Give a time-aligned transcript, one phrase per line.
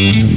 [0.00, 0.29] Mm-hmm.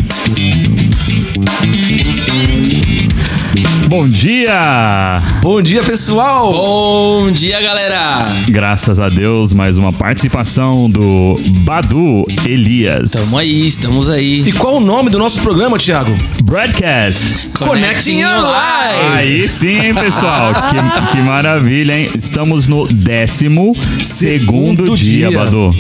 [3.96, 5.22] Bom dia!
[5.40, 6.52] Bom dia, pessoal!
[6.52, 8.26] Bom dia, galera!
[8.50, 13.12] Graças a Deus, mais uma participação do Badu Elias.
[13.12, 14.42] Tamo aí, estamos aí.
[14.48, 16.12] E qual o nome do nosso programa, Thiago?
[16.44, 17.52] Broadcast.
[17.52, 19.14] Connecting Your Life.
[19.14, 20.54] Aí sim, hein, pessoal?
[20.56, 22.10] que, que maravilha, hein?
[22.18, 25.38] Estamos no décimo segundo, Segundo dia, dia.
[25.38, 25.72] Badu.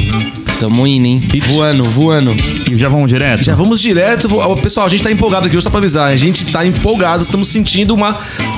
[0.59, 1.21] Tamo indo, hein?
[1.47, 2.31] Voando, voando.
[2.71, 3.43] E já vamos direto?
[3.43, 4.29] Já vamos direto.
[4.61, 6.09] Pessoal, a gente tá empolgado aqui, só pra avisar.
[6.09, 8.02] A gente tá empolgado, estamos sentindo uma,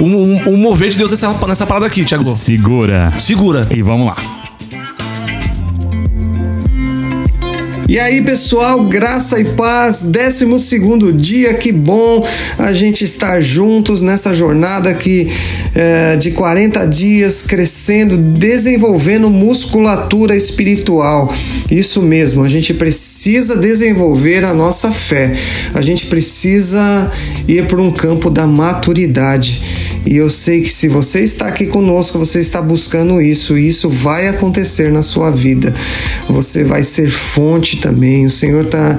[0.01, 2.25] um, um- um mover de Deus nessa, nessa parada aqui, Thiago.
[2.25, 3.13] Segura.
[3.19, 3.67] Segura.
[3.71, 4.15] E vamos lá.
[7.87, 12.27] E aí, pessoal, graça e paz, 12 dia, que bom
[12.57, 15.31] a gente estar juntos nessa jornada aqui
[15.75, 21.31] é, de 40 dias, crescendo, desenvolvendo musculatura espiritual.
[21.69, 25.35] Isso mesmo, a gente precisa desenvolver a nossa fé,
[25.75, 27.11] a gente precisa
[27.47, 29.61] ir para um campo da maturidade.
[30.07, 33.89] E eu sei que se você está aqui conosco, você está buscando isso, e isso
[33.89, 35.73] vai acontecer na sua vida.
[36.27, 38.25] Você vai ser fonte também.
[38.25, 38.97] O Senhor está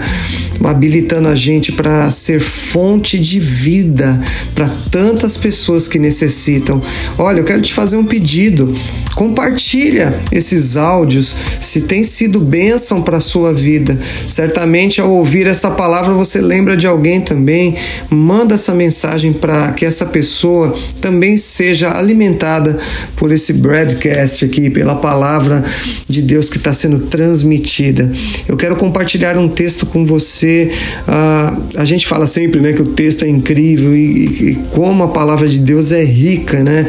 [0.65, 4.20] habilitando a gente para ser fonte de vida
[4.55, 6.81] para tantas pessoas que necessitam.
[7.19, 8.73] Olha, eu quero te fazer um pedido.
[9.17, 13.98] Compartilha esses áudios se tem sido bênção para sua vida.
[14.28, 17.77] Certamente ao ouvir essa palavra você lembra de alguém também.
[18.11, 22.78] Manda essa mensagem para que essa pessoa também seja alimentada
[23.17, 25.64] por esse broadcast aqui, pela palavra
[26.06, 28.12] de Deus que está sendo transmitida.
[28.47, 30.70] Eu quero compartilhar um texto com você.
[31.08, 35.08] Ah, a gente fala sempre né, que o texto é incrível e, e como a
[35.08, 36.86] palavra de Deus é rica, né?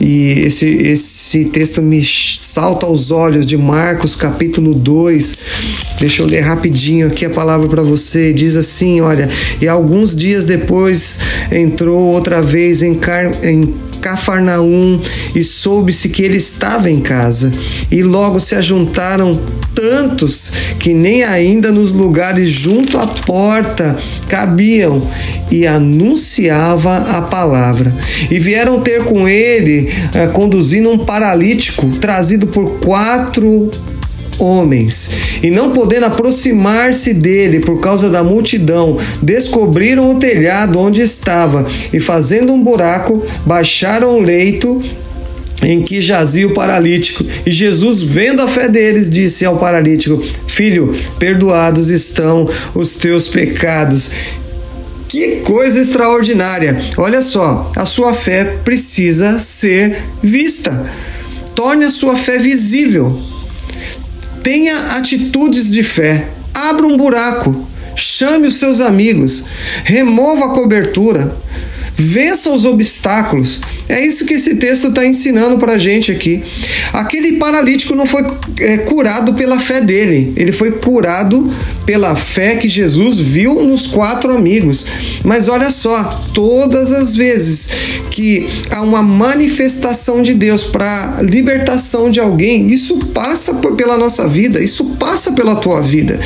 [0.00, 5.36] E esse, esse texto me salta aos olhos de Marcos capítulo 2.
[6.00, 8.32] Deixa eu ler rapidinho aqui a palavra para você.
[8.32, 9.28] Diz assim: olha,
[9.60, 11.18] e alguns dias depois
[11.50, 15.00] entrou outra vez em, Car em Cafarnaum
[15.34, 17.52] e soube-se que ele estava em casa.
[17.90, 19.40] E logo se ajuntaram
[19.74, 23.96] tantos que nem ainda nos lugares junto à porta
[24.28, 25.06] cabiam
[25.50, 27.94] e anunciava a palavra.
[28.30, 33.70] E vieram ter com ele, eh, conduzindo um paralítico trazido por quatro
[34.42, 35.10] homens,
[35.42, 42.00] e não podendo aproximar-se dele por causa da multidão, descobriram o telhado onde estava e,
[42.00, 44.82] fazendo um buraco, baixaram o leito
[45.62, 47.24] em que jazia o paralítico.
[47.46, 54.10] E Jesus, vendo a fé deles, disse ao paralítico: Filho, perdoados estão os teus pecados.
[55.08, 56.80] Que coisa extraordinária!
[56.96, 60.90] Olha só, a sua fé precisa ser vista.
[61.54, 63.20] Torne a sua fé visível.
[64.42, 66.28] Tenha atitudes de fé.
[66.52, 67.66] Abra um buraco.
[67.94, 69.46] Chame os seus amigos.
[69.84, 71.36] Remova a cobertura.
[71.94, 73.60] Vença os obstáculos.
[73.88, 76.42] É isso que esse texto está ensinando para a gente aqui.
[76.92, 78.24] Aquele paralítico não foi
[78.60, 81.52] é, curado pela fé dele, ele foi curado
[81.84, 84.86] pela fé que Jesus viu nos quatro amigos.
[85.24, 87.68] Mas olha só, todas as vezes
[88.10, 94.62] que há uma manifestação de Deus para libertação de alguém, isso passa pela nossa vida,
[94.62, 96.20] isso passa pela tua vida.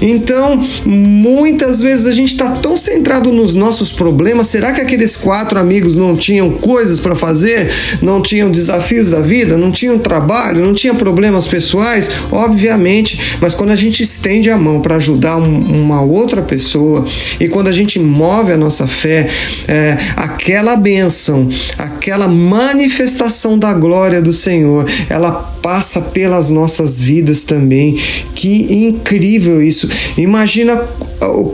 [0.00, 4.48] Então, muitas vezes a gente está tão centrado nos nossos problemas.
[4.48, 7.70] Será que aqueles quatro amigos não tinham coisas para fazer?
[8.02, 9.56] Não tinham desafios da vida?
[9.56, 10.60] Não tinham trabalho?
[10.64, 12.10] Não tinham problemas pessoais?
[12.32, 17.06] Obviamente, mas quando a gente estende a mão para ajudar um- uma outra pessoa
[17.38, 19.28] e quando a gente move a nossa fé,
[19.68, 21.95] é, aquela bênção, aquela
[22.28, 27.98] manifestação da glória do Senhor, ela passa pelas nossas vidas também.
[28.34, 29.88] Que incrível isso!
[30.16, 30.76] Imagina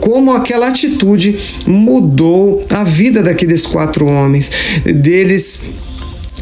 [0.01, 4.51] como aquela atitude mudou a vida daqueles quatro homens,
[4.85, 5.82] deles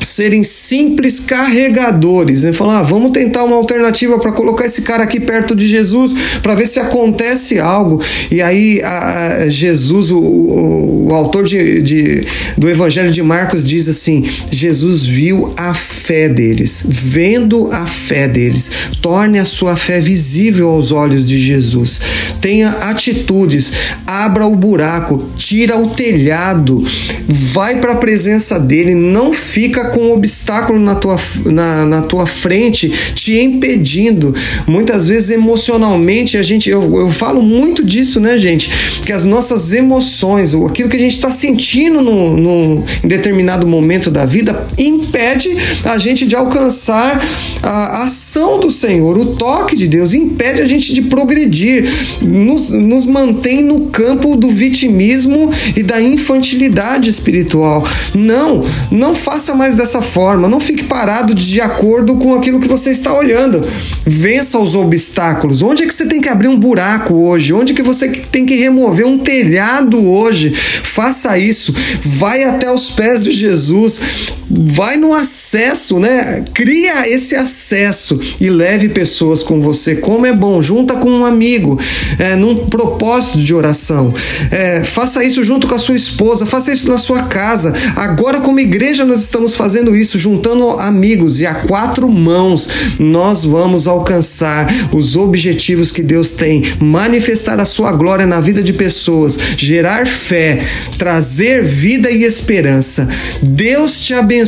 [0.01, 2.43] serem simples carregadores.
[2.43, 6.13] Ele falou: ah, vamos tentar uma alternativa para colocar esse cara aqui perto de Jesus
[6.41, 8.01] para ver se acontece algo.
[8.29, 12.25] E aí a- a- Jesus, o, o- o autor de, de-
[12.57, 18.71] do Evangelho de Marcos, diz assim: Jesus viu a fé deles, vendo a fé deles,
[19.01, 22.01] torne a sua fé visível aos olhos de Jesus.
[22.41, 23.71] Tenha atitudes,
[24.05, 26.83] abra o buraco, tira o telhado,
[27.27, 32.25] vai para a presença dele, não fica com um obstáculo na tua, na, na tua
[32.25, 34.33] frente te impedindo.
[34.67, 38.71] Muitas vezes emocionalmente a gente, eu, eu falo muito disso, né, gente?
[39.05, 44.09] Que as nossas emoções, aquilo que a gente está sentindo no, no, em determinado momento
[44.09, 45.55] da vida, impede
[45.85, 47.21] a gente de alcançar
[47.61, 51.89] a, a ação do Senhor, o toque de Deus, impede a gente de progredir,
[52.21, 57.83] nos, nos mantém no campo do vitimismo e da infantilidade espiritual.
[58.13, 62.91] Não, não faça mais dessa forma, não fique parado de acordo com aquilo que você
[62.91, 63.61] está olhando.
[64.05, 65.61] Vença os obstáculos.
[65.61, 67.53] Onde é que você tem que abrir um buraco hoje?
[67.53, 70.53] Onde é que você tem que remover um telhado hoje?
[70.53, 71.73] Faça isso.
[72.01, 76.43] Vai até os pés de Jesus vai no acesso, né?
[76.53, 79.95] Cria esse acesso e leve pessoas com você.
[79.95, 81.79] Como é bom, junta com um amigo,
[82.19, 84.13] é, num propósito de oração.
[84.49, 87.73] É, faça isso junto com a sua esposa, faça isso na sua casa.
[87.95, 92.69] Agora, como igreja, nós estamos fazendo isso, juntando amigos e a quatro mãos
[92.99, 98.73] nós vamos alcançar os objetivos que Deus tem, manifestar a sua glória na vida de
[98.73, 100.59] pessoas, gerar fé,
[100.97, 103.07] trazer vida e esperança.
[103.41, 104.40] Deus te abençoe,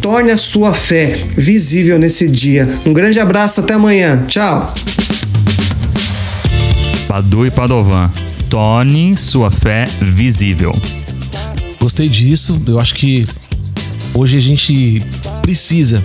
[0.00, 2.68] torne a sua fé visível nesse dia.
[2.84, 4.24] Um grande abraço, até amanhã.
[4.26, 4.74] Tchau.
[7.06, 8.10] Padu e Padovan.
[8.48, 10.74] Torne sua fé visível.
[11.80, 12.60] Gostei disso.
[12.66, 13.26] Eu acho que
[14.14, 15.02] hoje a gente
[15.42, 16.02] precisa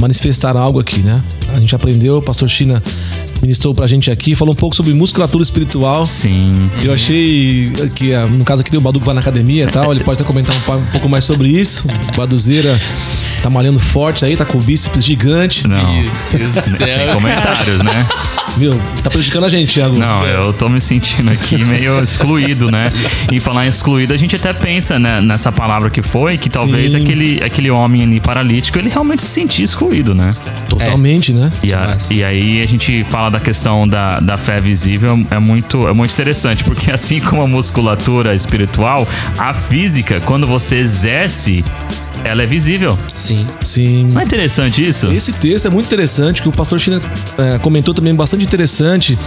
[0.00, 1.22] manifestar algo aqui, né?
[1.54, 2.82] A gente aprendeu, o pastor China
[3.42, 6.06] ministrou pra gente aqui, falou um pouco sobre musculatura espiritual.
[6.06, 6.70] Sim.
[6.82, 9.68] Eu achei que, ah, no caso aqui, tem o Badu que vai na academia e
[9.68, 11.86] tal, ele pode até comentar um, pouco mais sobre isso.
[12.16, 12.80] Baduzeira
[13.42, 15.66] tá malhando forte aí, tá com o bíceps gigante.
[15.66, 15.78] Não.
[16.52, 18.06] Sem comentários, né?
[18.56, 19.96] Meu, tá prejudicando a gente, Thiago.
[19.98, 22.92] Não, eu tô me sentindo aqui meio excluído, né?
[23.30, 26.92] E falar em excluído, a gente até pensa né, nessa palavra que foi, que talvez
[26.92, 27.02] Sim.
[27.02, 30.34] aquele, aquele homem ali paralítico, ele realmente se sentia excluído, né?
[30.68, 31.50] Totalmente, né?
[31.62, 35.88] E, a- e aí a gente fala da questão da, da fé visível, é muito,
[35.88, 41.64] é muito interessante, porque assim como a musculatura espiritual, a física, quando você exerce,
[42.24, 42.98] ela é visível.
[43.14, 43.46] Sim.
[43.62, 44.08] Sim.
[44.12, 45.10] Não é interessante isso?
[45.12, 47.00] Esse texto é muito interessante, que o pastor China
[47.38, 49.18] é, comentou também bastante interessante.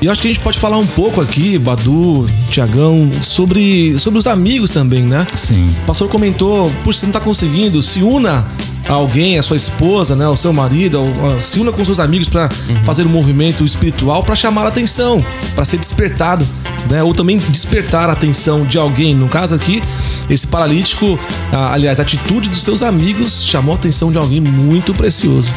[0.00, 4.18] E eu acho que a gente pode falar um pouco aqui, Badu, Tiagão, sobre, sobre
[4.18, 5.26] os amigos também, né?
[5.36, 5.66] Sim.
[5.82, 8.46] O pastor comentou, puxa, você não tá conseguindo, se una
[8.88, 12.48] alguém, a sua esposa, né, o seu marido, ou, se una com seus amigos para
[12.84, 16.46] fazer um movimento espiritual para chamar a atenção, para ser despertado,
[16.90, 19.14] né, ou também despertar a atenção de alguém.
[19.14, 19.80] No caso aqui,
[20.28, 21.18] esse paralítico,
[21.52, 25.52] aliás, a atitude dos seus amigos chamou a atenção de alguém muito precioso.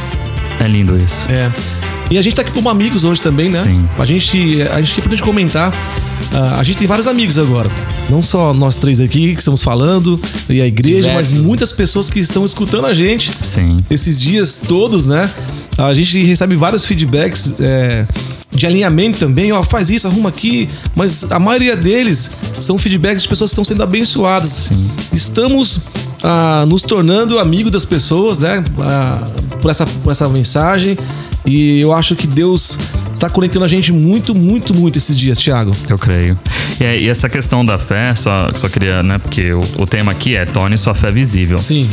[0.60, 1.28] É lindo isso.
[1.30, 1.52] É.
[2.10, 3.60] E a gente tá aqui como amigos hoje também, né?
[3.60, 3.88] Sim.
[3.98, 5.74] A gente, a gente gente comentar.
[6.34, 7.70] Ah, a gente tem vários amigos agora.
[8.10, 10.20] Não só nós três aqui que estamos falando,
[10.50, 11.34] e a igreja, Diversos.
[11.34, 13.78] mas muitas pessoas que estão escutando a gente Sim.
[13.90, 15.30] esses dias todos, né?
[15.78, 18.08] A gente recebe vários feedbacks é,
[18.52, 23.30] de alinhamento também, ó, faz isso, arruma aqui, mas a maioria deles são feedbacks de
[23.30, 24.52] pessoas que estão sendo abençoadas.
[24.52, 24.90] Sim.
[25.14, 25.82] Estamos
[26.24, 28.64] ah, nos tornando amigo das pessoas, né?
[28.80, 29.28] Ah,
[29.62, 30.98] por, essa, por essa mensagem.
[31.46, 32.78] E eu acho que Deus
[33.20, 35.72] tá conectando a gente muito, muito, muito esses dias, Thiago.
[35.90, 36.38] Eu creio.
[36.80, 39.18] E, e essa questão da fé, só, só queria, né?
[39.18, 41.58] Porque o, o tema aqui é torne sua fé visível.
[41.58, 41.90] Sim,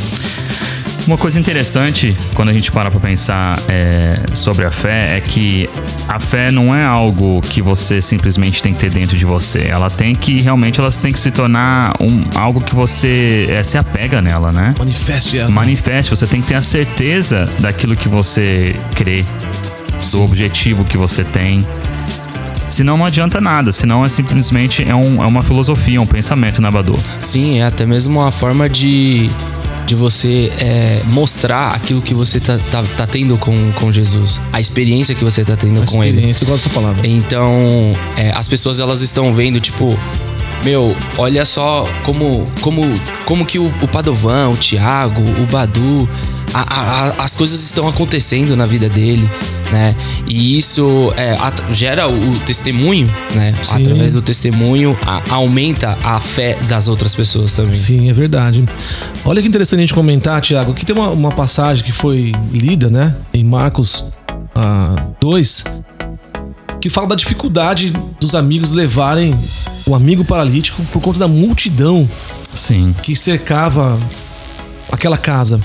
[1.07, 5.69] Uma coisa interessante quando a gente para pra pensar é, sobre a fé é que
[6.09, 9.65] a fé não é algo que você simplesmente tem que ter dentro de você.
[9.69, 13.77] Ela tem que realmente ela tem que se tornar um, algo que você é, se
[13.77, 14.73] apega nela, né?
[14.79, 15.51] manifeste ela.
[15.51, 19.25] Manifeste, você tem que ter a certeza daquilo que você crê,
[20.13, 21.65] do objetivo que você tem.
[22.71, 26.71] Senão não adianta nada, senão é simplesmente é, um- é uma filosofia, um pensamento, né,
[26.71, 26.99] Badu?
[27.21, 29.31] Sim, é até mesmo uma forma de,
[29.87, 34.41] de você é, mostrar aquilo que você tá, tá, tá tendo com, com Jesus.
[34.53, 36.15] A experiência que você tá tendo A com ele.
[36.15, 37.07] experiência, gosto dessa palavra.
[37.07, 39.97] Então, é, as pessoas elas estão vendo, tipo,
[40.65, 42.83] meu, olha só como como
[43.25, 46.09] como que o, o Padovan, o Thiago, o Badu,
[46.63, 49.29] a- a- as coisas estão acontecendo na vida dele,
[49.73, 49.95] né?
[50.27, 53.55] E isso é, at- gera o, o testemunho, né?
[53.63, 53.83] Sim.
[53.83, 57.73] Através do testemunho a- aumenta a fé das outras pessoas também.
[57.75, 58.65] Sim, é verdade.
[59.25, 60.73] Olha que interessante a gente comentar, Tiago.
[60.73, 63.15] Aqui tem uma, uma passagem que foi lida, né?
[63.33, 64.11] Em Marcos
[64.55, 65.65] ah, 2,
[66.81, 69.37] que fala da dificuldade dos amigos levarem
[69.87, 72.09] o amigo paralítico por conta da multidão
[72.55, 72.95] Sim.
[73.03, 73.99] que cercava
[74.93, 75.61] aquela casa.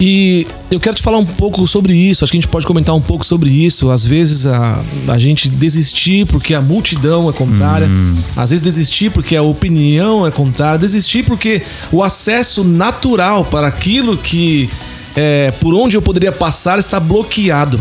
[0.00, 2.24] E eu quero te falar um pouco sobre isso.
[2.24, 3.90] Acho que a gente pode comentar um pouco sobre isso.
[3.90, 7.86] Às vezes a, a gente desistir porque a multidão é contrária.
[8.34, 10.78] Às vezes desistir porque a opinião é contrária.
[10.78, 14.70] Desistir porque o acesso natural para aquilo que
[15.14, 17.78] é, por onde eu poderia passar está bloqueado.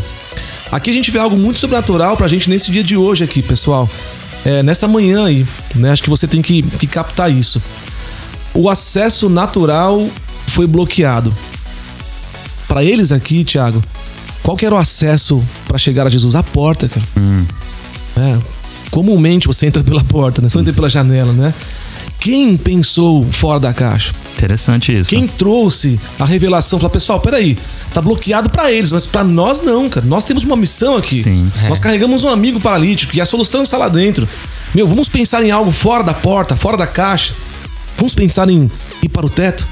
[0.70, 3.90] Aqui a gente vê algo muito sobrenatural pra gente nesse dia de hoje aqui, pessoal.
[4.46, 5.46] é, nessa manhã aí,
[5.76, 5.92] né?
[5.92, 7.62] Acho que você tem que, que captar isso.
[8.54, 10.08] O acesso natural
[10.48, 11.34] foi bloqueado.
[12.70, 13.84] Para eles aqui, Thiago,
[14.44, 16.36] qual que era o acesso para chegar a Jesus?
[16.36, 17.06] A porta, cara.
[17.18, 17.44] Hum.
[18.16, 18.38] É,
[18.92, 20.48] comumente você entra pela porta, né?
[20.48, 21.54] Você entra pela janela, né?
[22.20, 24.12] Quem pensou fora da caixa?
[24.38, 25.10] Interessante isso.
[25.10, 26.78] Quem trouxe a revelação?
[26.80, 27.58] Falou, pessoal, peraí,
[27.94, 30.06] tá bloqueado para eles, mas para nós não, cara.
[30.06, 31.24] Nós temos uma missão aqui.
[31.24, 31.52] Sim.
[31.68, 34.28] Nós carregamos um amigo paralítico e a solução está lá dentro.
[34.76, 37.34] Meu, vamos pensar em algo fora da porta, fora da caixa.
[37.98, 38.70] Vamos pensar em
[39.02, 39.68] ir para o teto.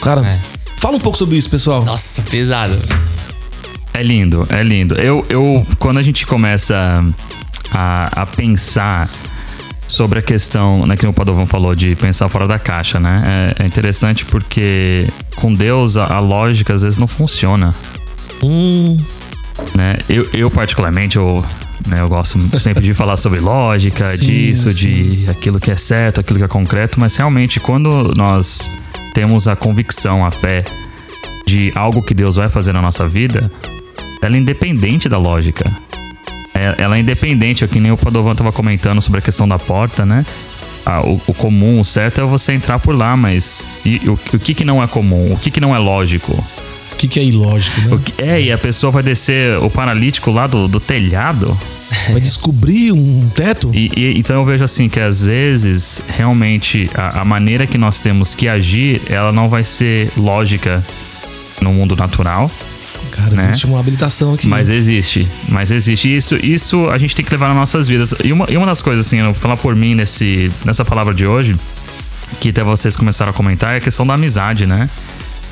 [0.00, 0.57] Cara, É.
[0.78, 1.84] fala um pouco sobre isso, pessoal.
[1.84, 2.78] Nossa, pesado.
[3.92, 4.94] É lindo, é lindo.
[4.94, 7.04] Eu, eu quando a gente começa
[7.72, 9.08] a, a pensar
[9.86, 13.54] sobre a questão, né, que o Padovan falou de pensar fora da caixa, né?
[13.58, 17.74] É, é interessante porque com Deus a, a lógica às vezes não funciona,
[18.42, 18.96] Hum,
[19.74, 19.98] né?
[20.08, 21.44] Eu, eu particularmente, eu,
[21.86, 25.24] né, eu gosto sempre de falar sobre lógica, Sim, disso, sim.
[25.24, 28.70] de aquilo que é certo, aquilo que é concreto, mas realmente quando nós
[29.14, 30.64] temos a convicção, a fé
[31.46, 33.50] de algo que Deus vai fazer na nossa vida,
[34.20, 35.70] ela é independente da lógica.
[36.54, 39.58] É- Ela é independente, é que nem o Padovan estava comentando sobre a questão da
[39.58, 40.26] porta, né?
[40.84, 44.38] Ah, o, o comum, o certo é você entrar por lá, mas e, o, o
[44.38, 45.32] que, que não é comum?
[45.32, 46.32] O que, que não é lógico?
[46.98, 47.98] O que, que é ilógico, né?
[48.04, 51.56] Que- é, e a pessoa vai descer o paralítico lá do, do telhado.
[52.12, 53.70] Vai descobrir um teto?
[53.72, 57.98] E, e- então eu vejo assim que às vezes realmente a, a maneira que nós
[57.98, 60.84] temos que agir, ela não vai ser lógica
[61.62, 62.50] no mundo natural,
[63.10, 63.44] Cara, né?
[63.48, 64.46] existe uma habilitação aqui.
[64.48, 65.26] mas existe.
[65.48, 66.36] Mas existe isso.
[66.44, 68.14] Isso a gente tem que levar nas nossas vidas.
[68.22, 71.14] E uma, e uma das coisas assim, eu vou falar por mim nesse, nessa palavra
[71.14, 71.56] de hoje,
[72.38, 74.90] que até vocês começaram a comentar, é a questão da amizade, né?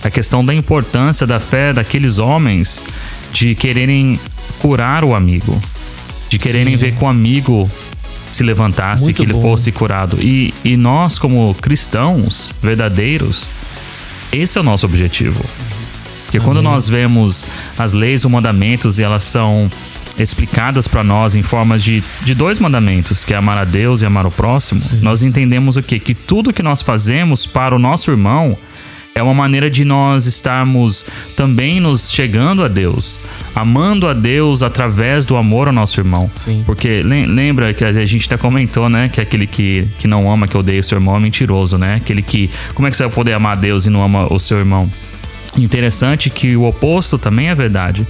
[0.02, 2.84] A questão da importância da fé daqueles homens
[3.32, 4.20] de quererem
[4.58, 5.60] curar o amigo,
[6.28, 6.80] de quererem Sim.
[6.80, 7.70] ver que o amigo
[8.30, 9.42] se levantasse, Muito que ele bom.
[9.42, 10.18] fosse curado.
[10.20, 13.50] E, e nós, como cristãos verdadeiros,
[14.30, 15.42] esse é o nosso objetivo.
[16.24, 17.46] Porque quando nós vemos
[17.78, 19.70] as leis ou mandamentos e elas são
[20.18, 24.06] explicadas para nós em formas de, de dois mandamentos, que é amar a Deus e
[24.06, 25.98] amar o próximo, nós entendemos o quê?
[25.98, 28.56] Que tudo que nós fazemos para o nosso irmão
[29.16, 33.20] é uma maneira de nós estarmos também nos chegando a Deus,
[33.54, 36.30] amando a Deus através do amor ao nosso irmão.
[36.32, 36.62] Sim.
[36.66, 39.08] Porque lem- lembra que a gente até comentou, né?
[39.08, 41.94] Que aquele que, que não ama, que odeia o seu irmão é mentiroso, né?
[41.96, 42.50] Aquele que.
[42.74, 44.90] Como é que você vai poder amar a Deus e não ama o seu irmão?
[45.56, 48.06] Interessante que o oposto também é verdade.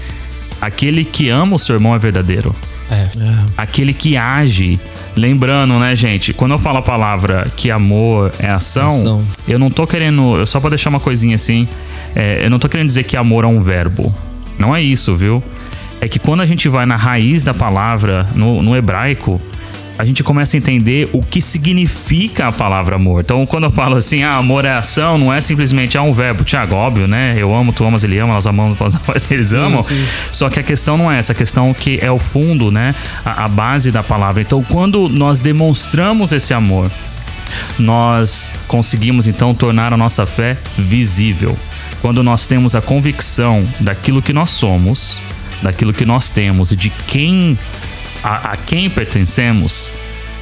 [0.61, 2.55] Aquele que ama o seu irmão é verdadeiro.
[2.91, 3.09] É.
[3.57, 4.79] Aquele que age.
[5.17, 6.33] Lembrando, né, gente?
[6.33, 9.25] Quando eu falo a palavra que amor é ação, Ação.
[9.49, 10.37] eu não tô querendo.
[10.37, 11.67] eu Só pra deixar uma coisinha assim.
[12.15, 14.15] é, eu não tô querendo dizer que amor é um verbo.
[14.59, 15.43] Não é isso, viu?
[16.01, 19.41] É que quando a gente vai na raiz da palavra, no, no hebraico,
[19.99, 23.23] a gente começa a entender o que significa a palavra amor.
[23.23, 26.45] Então, quando eu falo assim, ah, amor é ação, não é simplesmente ah, um verbo.
[26.45, 27.35] Tiago, óbvio, né?
[27.39, 29.83] Eu amo, tu amas, ele ama, nós amamos, nós amamos, eles amam.
[29.83, 30.07] sim.
[30.33, 32.95] Só que a questão não é essa, a questão que é o fundo, né?
[33.25, 34.43] A, a base da palavra.
[34.43, 36.91] Então, quando nós demonstramos esse amor,
[37.79, 41.57] nós conseguimos então tornar a nossa fé visível.
[42.03, 45.21] Quando nós temos a convicção daquilo que nós somos,
[45.63, 47.59] daquilo que nós temos e de quem
[48.27, 49.89] a, a quem pertencemos,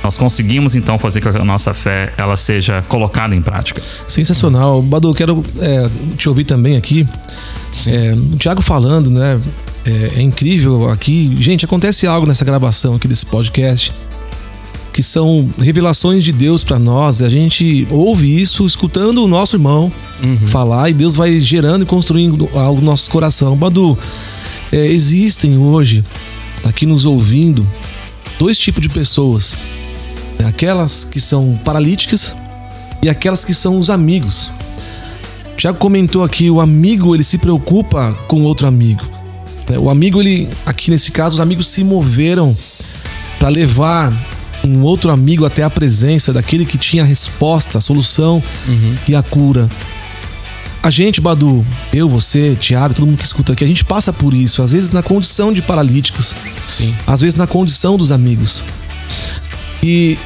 [0.02, 3.82] nós conseguimos então fazer com que a nossa fé ela seja colocada em prática.
[4.08, 4.80] Sensacional.
[4.80, 7.06] Badu, quero é, te ouvir também aqui.
[7.86, 9.38] É, o Thiago falando, né?
[9.84, 11.36] É, é incrível aqui.
[11.38, 13.92] Gente, acontece algo nessa gravação aqui desse podcast
[14.94, 17.20] que são revelações de Deus pra nós.
[17.20, 19.92] A gente ouve isso escutando o nosso irmão
[20.46, 23.56] falar e Deus vai gerando e construindo algo no nosso coração.
[23.56, 23.98] Badu,
[24.72, 26.04] é, existem hoje,
[26.64, 27.64] tá aqui nos ouvindo,
[28.38, 29.54] dois tipos de pessoas.
[30.44, 32.34] Aquelas que são paralíticas
[33.02, 34.50] e aquelas que são os amigos.
[35.52, 39.04] O Tiago comentou aqui, o amigo ele se preocupa com outro amigo.
[39.68, 39.78] né?
[39.78, 42.56] O amigo, ele, aqui nesse caso, os amigos se moveram
[43.38, 44.12] para levar
[44.64, 48.42] um outro amigo até a presença daquele que tinha a resposta, a solução
[49.06, 49.68] e a cura.
[50.84, 51.64] A gente, Badu,
[51.94, 54.90] eu, você, Tiago, todo mundo que escuta aqui, a gente passa por isso, às vezes
[54.90, 56.34] na condição de paralíticos,
[56.66, 56.94] Sim.
[57.06, 58.62] às vezes na condição dos amigos.
[59.82, 60.18] E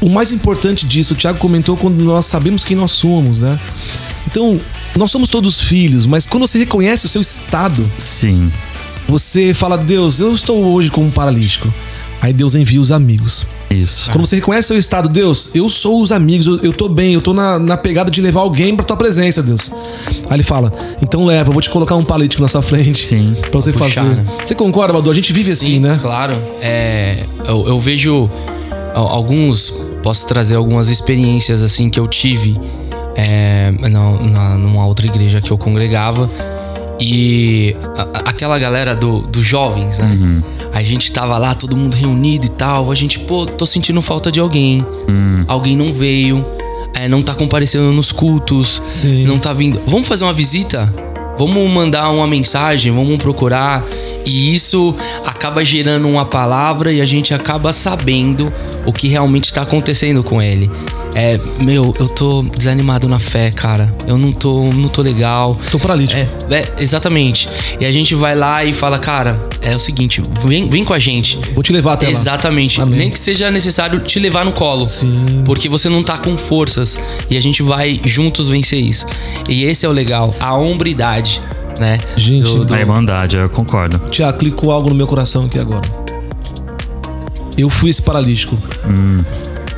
[0.00, 3.60] o mais importante disso, o Tiago comentou quando nós sabemos quem nós somos, né?
[4.26, 4.58] Então,
[4.96, 8.50] nós somos todos filhos, mas quando você reconhece o seu estado, Sim.
[9.06, 11.70] você fala, Deus, eu estou hoje como paralítico.
[12.22, 13.46] Aí Deus envia os amigos.
[13.72, 14.10] Isso.
[14.10, 17.14] Quando você reconhece o seu estado, Deus, eu sou os amigos, eu, eu tô bem,
[17.14, 19.70] eu tô na, na pegada de levar alguém pra tua presença, Deus.
[20.28, 23.04] Aí ele fala, então leva, eu vou te colocar um paralítico na sua frente.
[23.06, 23.34] Sim.
[23.40, 24.16] Pra você Puxar, fazer.
[24.16, 24.26] né?
[24.44, 25.10] Você concorda, Badu?
[25.10, 25.98] A gente vive assim, Sim, né?
[26.00, 26.34] Claro.
[26.60, 28.30] É, eu, eu vejo
[28.94, 29.72] al- alguns.
[30.02, 32.58] Posso trazer algumas experiências assim que eu tive
[33.14, 36.28] é, na, na- numa outra igreja que eu congregava.
[37.00, 40.42] E a- aquela galera do, dos jovens, né?
[40.72, 42.90] A gente tava lá, todo mundo reunido e tal.
[42.90, 44.84] A gente, pô, tô sentindo falta de alguém.
[45.46, 46.44] Alguém não veio.
[46.94, 48.82] é, não tá comparecendo nos cultos.
[48.90, 49.24] Sim.
[49.24, 49.80] Não tá vindo.
[49.86, 50.92] Vamos fazer uma visita?
[51.38, 53.82] Vamos mandar uma mensagem, vamos procurar.
[54.24, 54.94] E isso
[55.26, 58.52] acaba gerando uma palavra e a gente acaba sabendo
[58.86, 60.70] o que realmente tá acontecendo com ele.
[61.14, 63.94] É, meu, eu tô desanimado na fé, cara.
[64.06, 65.58] Eu não tô, não tô legal.
[65.70, 66.20] Tô paralítico.
[66.50, 67.48] É, é, exatamente.
[67.78, 70.98] E a gente vai lá e fala, cara, é o seguinte, vem, vem com a
[70.98, 71.38] gente.
[71.54, 72.12] Vou te levar até lá.
[72.12, 72.80] Exatamente.
[72.80, 72.98] Amém.
[72.98, 74.86] Nem que seja necessário te levar no colo.
[74.86, 75.42] Sim.
[75.44, 76.98] Porque você não tá com forças.
[77.28, 79.06] E a gente vai juntos vencer isso.
[79.48, 80.34] E esse é o legal.
[80.40, 81.40] A hombridade,
[81.78, 81.98] né?
[82.16, 83.98] Gente, A Irmandade, eu concordo.
[84.10, 85.88] Tiago, clicou algo no meu coração aqui agora.
[87.56, 88.56] Eu fui esse paralítico.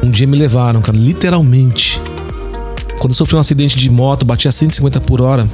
[0.04, 1.98] Um dia me levaram, cara, literalmente.
[2.98, 5.48] Quando eu sofri um acidente de moto, bati a 150 por hora.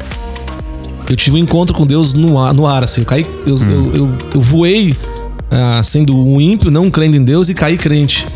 [1.09, 3.03] Eu tive um encontro com Deus no ar, no ar assim.
[3.03, 4.97] Eu caí, eu, eu, eu, eu voei
[5.53, 8.27] ah, sendo um ímpio, não crendo em Deus, e caí crente.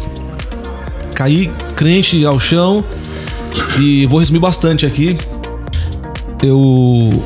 [1.17, 2.85] Caí crente ao chão.
[3.81, 5.19] E vou resumir bastante aqui.
[6.41, 7.25] Eu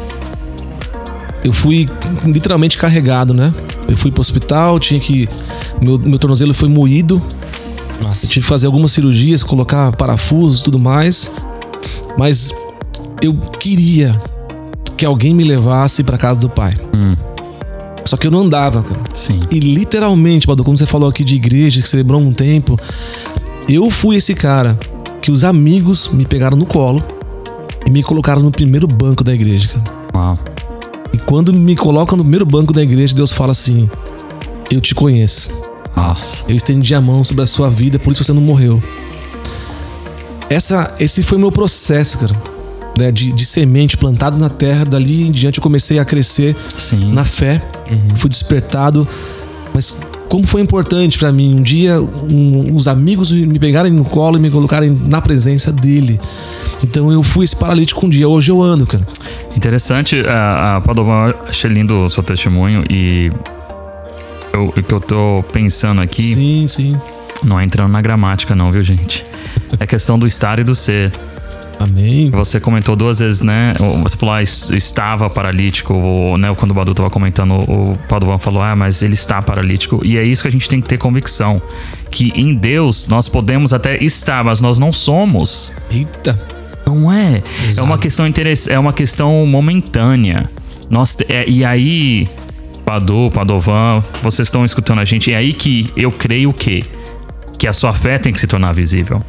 [1.45, 1.87] eu fui
[2.25, 3.53] literalmente carregado, né?
[3.87, 5.29] Eu fui pro hospital, tinha que.
[5.79, 7.23] Meu, meu tornozelo foi moído.
[8.03, 8.27] Nossa.
[8.27, 11.33] Tive que fazer algumas cirurgias, colocar parafusos e tudo mais.
[12.17, 12.55] Mas
[13.23, 14.19] eu queria
[14.97, 16.75] que alguém me levasse pra casa do pai.
[18.05, 19.03] Só que eu não andava, cara.
[19.13, 19.39] Sim.
[19.51, 22.81] E literalmente, Badu, como você falou aqui de igreja, que celebrou um tempo,
[23.69, 24.79] eu fui esse cara
[25.21, 27.05] que os amigos me pegaram no colo
[27.85, 29.85] e me colocaram no primeiro banco da igreja, cara.
[30.15, 30.39] Uau.
[31.13, 33.89] E quando me colocam no primeiro banco da igreja, Deus fala assim:
[34.71, 35.51] Eu te conheço.
[35.99, 36.45] Nossa.
[36.49, 38.83] Eu estendi a mão sobre a sua vida, por isso você não morreu.
[40.49, 42.35] Essa, esse foi o meu processo, cara.
[42.99, 44.85] Né, de, de semente plantado na terra.
[44.85, 47.13] Dali em diante eu comecei a crescer Sim.
[47.13, 47.63] na fé.
[48.17, 49.07] Fui despertado.
[49.75, 51.55] Mas como foi importante pra mim.
[51.55, 56.19] Um dia um- os amigos me pegarem no colo e me colocarem na presença dele.
[56.83, 58.29] Então eu fui esse paralítico um dia.
[58.29, 59.07] Hoje eu ando, cara.
[59.57, 63.31] Interessante, a, a Padovan, achei lindo o seu testemunho e
[64.53, 66.97] eu- o que eu tô pensando aqui Sim, sim.
[67.45, 69.25] não é entrando na gramática não, viu gente?
[69.79, 71.13] É questão do estar e do ser.
[71.81, 72.29] Amém.
[72.33, 73.73] Você comentou duas vezes, né?
[74.03, 76.53] Você falou, ah, es- estava paralítico, ou, né?
[76.57, 80.01] Quando o Badu tava comentando, o Padovan falou, ah, mas ele está paralítico.
[80.05, 81.63] E é isso que a gente tem que ter convicção.
[82.11, 85.73] Que em Deus nós podemos até estar, mas nós não somos.
[85.89, 86.37] Eita.
[86.85, 87.43] Não é.
[87.65, 87.87] É Exato.
[87.87, 90.51] uma questão interessante, é uma questão momentânea.
[90.91, 92.27] Nós, é, e aí,
[92.89, 96.83] Padu, Padovan, vocês estão escutando a gente, é aí que eu creio que
[97.59, 99.23] que a sua fé tem que se tornar visível.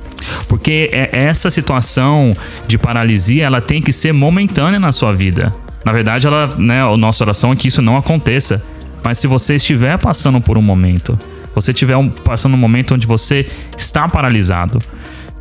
[0.48, 2.34] Porque é essa situação
[2.70, 5.54] de paralisia, ela tem que ser momentânea na sua vida.
[5.84, 8.64] Na verdade, ela, né, a nossa oração é que isso não aconteça.
[9.04, 11.20] Mas se você estiver passando por um momento,
[11.54, 13.46] você estiver passando um momento onde você
[13.78, 14.80] está paralisado,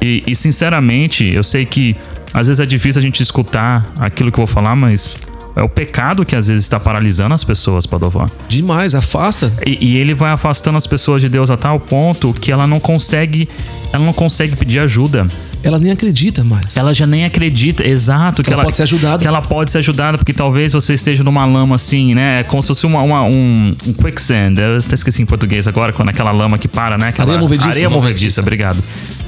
[0.01, 1.95] e, e, sinceramente, eu sei que
[2.35, 5.21] às vezes é difícil a gente escutar aquilo que eu vou falar, mas
[5.59, 8.27] é o pecado que às vezes está paralisando as pessoas, Padovan.
[8.49, 9.53] Demais, afasta.
[9.66, 12.79] E, e ele vai afastando as pessoas de Deus a tal ponto que ela não
[12.79, 13.49] consegue,
[13.92, 15.27] ela não consegue pedir ajuda.
[15.62, 16.77] Ela nem acredita mais.
[16.77, 19.18] Ela já nem acredita, exato, que, ela pode ser ajudada.
[19.18, 22.44] Que ela pode ser ajudada, porque talvez você esteja numa lama assim, né?
[22.44, 24.55] Como se fosse uma, uma- um, um quicksand.
[24.59, 27.09] Eu até esqueci em português agora, quando aquela lama que para, né?
[27.09, 27.68] Aquela, Areia movediça.
[27.71, 28.83] Areia movediça, obrigado.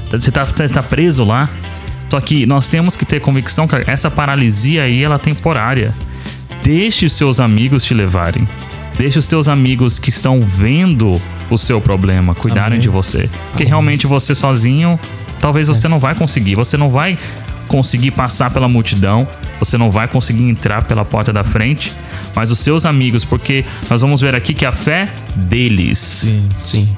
[0.09, 1.49] Você tá, você tá preso lá.
[2.09, 5.93] Só que nós temos que ter convicção que essa paralisia aí, ela é temporária.
[6.63, 8.47] Deixe os seus amigos te levarem.
[8.97, 11.19] Deixe os teus amigos que estão vendo
[11.49, 12.79] o seu problema cuidarem Amém.
[12.79, 13.29] de você.
[13.49, 14.99] Porque realmente você sozinho,
[15.39, 16.55] talvez você não vai conseguir.
[16.55, 17.17] Você não vai
[17.67, 19.27] conseguir passar pela multidão.
[19.59, 21.93] Você não vai conseguir entrar pela porta da frente.
[22.35, 25.97] Mas os seus amigos, porque nós vamos ver aqui que a fé deles.
[25.97, 26.49] Sim.
[26.61, 26.89] Sim.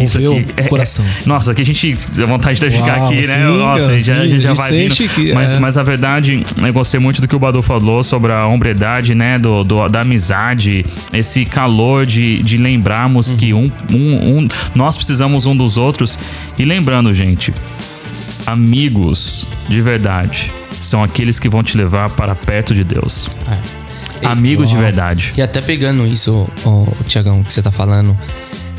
[0.00, 1.04] Isso Moveu aqui o coração.
[1.26, 3.22] nossa, aqui a gente dá vontade de ficar Uau, aqui, né?
[3.22, 4.94] sim, nossa, já, sim, já, já a vai vindo.
[4.96, 5.58] que mas, é.
[5.60, 9.38] mas a verdade, eu gostei muito do que o Badu falou sobre a hombridade, né?
[9.38, 15.44] Do, do- da amizade, esse calor de, de lembrarmos que um, um, um- nós precisamos
[15.46, 16.18] um dos outros.
[16.58, 17.52] E lembrando, gente,
[18.46, 23.28] amigos de verdade são aqueles que vão te levar para perto de Deus.
[24.22, 24.26] É.
[24.26, 24.82] Amigos de Uau.
[24.84, 25.32] verdade.
[25.36, 28.16] E até pegando isso, o Tiagão, que você tá falando,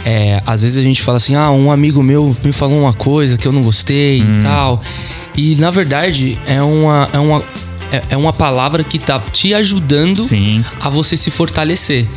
[0.05, 3.37] é, às vezes a gente fala assim, ah, um amigo meu me falou uma coisa
[3.37, 4.37] que eu não gostei Hum.
[4.37, 4.81] e tal.
[5.35, 7.43] E na verdade é uma, é uma,
[7.91, 10.63] é, é uma palavra que tá te ajudando Sim.
[10.79, 12.07] a você se fortalecer.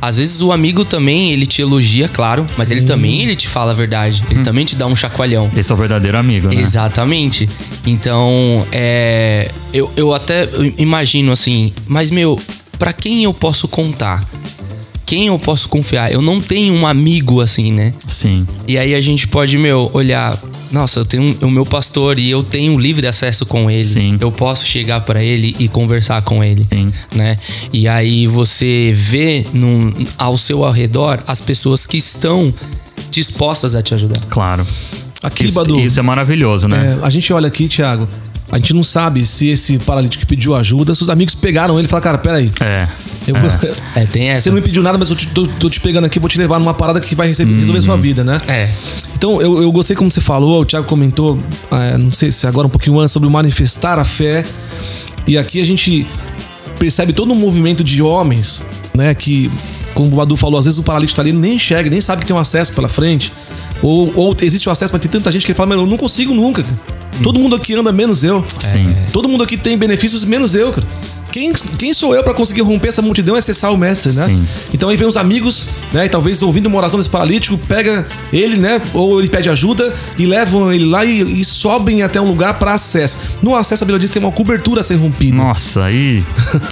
[0.00, 3.70] Às vezes o amigo também, ele te elogia, claro, mas ele também ele te fala
[3.70, 4.24] a verdade.
[4.30, 5.48] Ele também te dá um chacoalhão.
[5.56, 6.60] Esse é o verdadeiro amigo, né?
[6.60, 7.48] Exatamente.
[7.86, 12.40] Então, é, eu, eu até imagino assim, mas meu,
[12.80, 14.24] pra quem eu posso contar?
[15.12, 16.10] Quem eu posso confiar?
[16.10, 17.92] Eu não tenho um amigo assim, né?
[18.08, 18.46] Sim.
[18.66, 20.42] E aí a gente pode, meu, olhar.
[20.70, 23.84] Nossa, eu tenho o meu pastor e eu tenho livre acesso com ele.
[23.84, 24.16] Sim.
[24.18, 26.90] Eu posso chegar para ele e conversar com ele, Sim.
[27.14, 27.36] né?
[27.74, 32.50] E aí você vê num, ao seu ao redor as pessoas que estão
[33.10, 34.22] dispostas a te ajudar.
[34.30, 34.66] Claro.
[35.22, 35.78] Aqui, Isso, Badu.
[35.78, 36.98] isso é maravilhoso, né?
[36.98, 38.08] É, a gente olha aqui, Thiago.
[38.52, 41.86] A gente não sabe se esse paralítico que pediu ajuda, se os amigos pegaram ele
[41.86, 42.50] e falaram, cara, peraí.
[42.60, 42.86] É.
[43.26, 43.34] Eu,
[43.96, 44.42] É, tem essa.
[44.42, 46.38] Você não me pediu nada, mas eu te, tô, tô te pegando aqui, vou te
[46.38, 48.38] levar numa parada que vai receber, resolver sua vida, né?
[48.46, 48.68] É.
[49.14, 51.38] Então, eu, eu gostei como você falou, o Thiago comentou,
[51.70, 54.44] é, não sei se agora um pouquinho antes, sobre manifestar a fé.
[55.26, 56.06] E aqui a gente
[56.78, 58.60] percebe todo um movimento de homens,
[58.94, 59.14] né?
[59.14, 59.50] Que,
[59.94, 62.26] como o Badu falou, às vezes o paralítico tá ali, nem enxerga, nem sabe que
[62.26, 63.32] tem um acesso pela frente.
[63.80, 66.34] Ou, ou existe o acesso, mas tem tanta gente que fala, mas eu não consigo
[66.34, 66.62] nunca.
[66.62, 66.91] cara.
[67.22, 68.44] Todo mundo aqui anda menos eu.
[68.58, 68.94] Sim.
[69.12, 70.86] Todo mundo aqui tem benefícios menos eu, cara.
[71.32, 74.26] Quem, quem sou eu pra conseguir romper essa multidão e acessar o mestre, né?
[74.26, 74.44] Sim.
[74.72, 76.04] Então aí vem os amigos, né?
[76.04, 78.82] E talvez ouvindo uma oração desse paralítico, pega ele, né?
[78.92, 82.74] Ou ele pede ajuda e levam ele lá e, e sobem até um lugar pra
[82.74, 83.30] acesso.
[83.42, 85.34] No acesso, a Bíblia diz que tem uma cobertura a ser rompida.
[85.34, 86.22] Nossa, aí.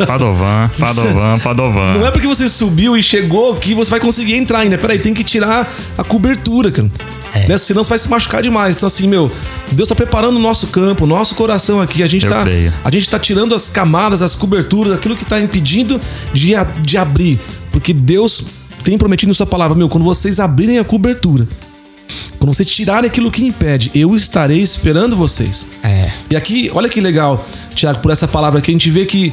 [0.06, 1.94] Padovan, Padovan, Padovan.
[1.94, 4.76] Não é porque você subiu e chegou que você vai conseguir entrar ainda.
[4.76, 6.90] Peraí, tem que tirar a cobertura, cara.
[7.32, 7.48] É.
[7.48, 7.58] Né?
[7.58, 8.76] Senão você vai se machucar demais.
[8.76, 9.30] Então, assim, meu,
[9.72, 12.02] Deus tá preparando o nosso campo, o nosso coração aqui.
[12.02, 12.72] A gente, Eu tá, creio.
[12.84, 16.00] a gente tá tirando as camadas, as coberturas, aquilo que tá impedindo
[16.32, 17.40] de, de abrir.
[17.70, 18.44] Porque Deus
[18.82, 21.46] tem prometido em sua palavra, meu, quando vocês abrirem a cobertura,
[22.38, 25.66] quando vocês tirarem aquilo que impede, eu estarei esperando vocês.
[25.82, 26.10] É.
[26.30, 29.32] E aqui, olha que legal, Tiago, por essa palavra aqui, a gente vê que.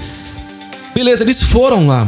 [0.93, 2.07] Beleza, eles foram lá.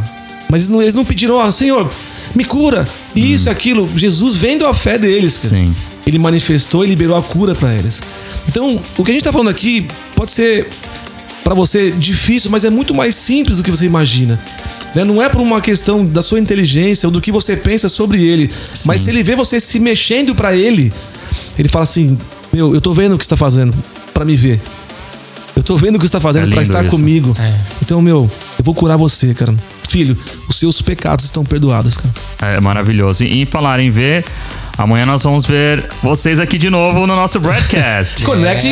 [0.50, 1.90] Mas eles não, eles não pediram, ó, Senhor,
[2.36, 2.86] me cura.
[3.16, 3.90] Isso e aquilo.
[3.96, 5.50] Jesus vendo a fé deles.
[5.50, 5.68] cara.
[5.68, 5.76] Sim.
[6.08, 8.02] Ele manifestou e liberou a cura pra eles.
[8.48, 10.68] Então, o que a gente tá falando aqui pode ser
[11.50, 14.40] pra você difícil, mas é muito mais simples do que você imagina.
[14.94, 15.04] né?
[15.04, 18.52] Não é por uma questão da sua inteligência ou do que você pensa sobre ele,
[18.86, 20.94] mas se ele vê você se mexendo pra ele,
[21.58, 22.16] ele fala assim:
[22.54, 23.74] Meu, eu tô vendo o que você tá fazendo
[24.14, 24.62] pra me ver.
[25.56, 26.92] Eu tô vendo o que você tá fazendo É pra lindo estar isso.
[26.96, 27.36] comigo.
[27.40, 27.54] É.
[27.82, 29.54] Então, meu, eu vou curar você, cara.
[29.90, 30.16] Filho,
[30.48, 32.14] os seus pecados estão perdoados, cara.
[32.56, 33.24] É maravilhoso.
[33.24, 34.24] E em falar em ver,
[34.80, 38.24] amanhã nós vamos ver vocês aqui de novo no nosso broadcast.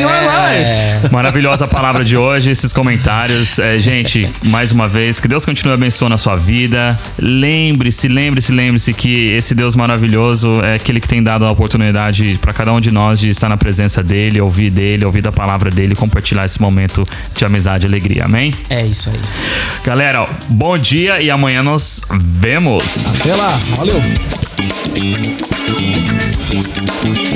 [0.08, 0.54] Lá, lá.
[0.54, 1.00] É.
[1.12, 3.58] Maravilhosa a palavra de hoje, esses comentários.
[3.58, 6.98] É, gente, mais uma vez, que Deus continue abençoando a sua vida.
[7.18, 12.52] Lembre-se, lembre-se, lembre-se que esse Deus maravilhoso é aquele que tem dado a oportunidade para
[12.52, 15.94] cada um de nós de estar na presença dele, ouvir dele, ouvir da palavra dele,
[15.94, 18.24] compartilhar esse momento de amizade e alegria.
[18.24, 18.54] Amém?
[18.70, 19.20] É isso aí.
[19.84, 23.14] Galera, bom dia e amanhã nos vemos.
[23.20, 23.50] Até lá.
[23.76, 24.02] Valeu.
[26.00, 27.27] Thank